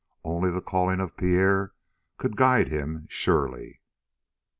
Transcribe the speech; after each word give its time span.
Only 0.23 0.49
the 0.49 0.61
calling 0.61 0.99
of 0.99 1.15
Pierre 1.15 1.73
could 2.17 2.35
guide 2.35 2.69
him 2.69 3.05
surely. 3.07 3.81